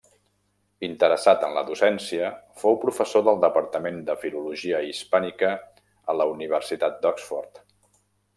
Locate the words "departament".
3.43-4.01